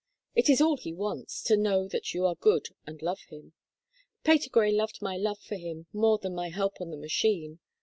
"It 0.33 0.49
is 0.49 0.61
all 0.61 0.77
he 0.77 0.93
wants, 0.93 1.43
to 1.43 1.55
know 1.55 1.87
that 1.89 2.11
you 2.11 2.25
are 2.25 2.33
good 2.33 2.69
and 2.87 2.99
love 3.03 3.19
him. 3.29 3.53
Patergrey 4.23 4.71
loved 4.75 4.99
my 4.99 5.15
love 5.15 5.37
for 5.39 5.57
him 5.57 5.85
more 5.93 6.17
than 6.17 6.33
my 6.33 6.49
help 6.49 6.81
on 6.81 6.89
the 6.89 6.97
machine. 6.97 7.59